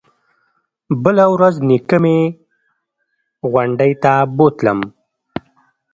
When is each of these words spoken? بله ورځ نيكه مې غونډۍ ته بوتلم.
بله 1.03 1.25
ورځ 1.33 1.55
نيكه 1.67 1.97
مې 2.03 2.17
غونډۍ 3.51 3.91
ته 4.03 4.13
بوتلم. 4.35 4.79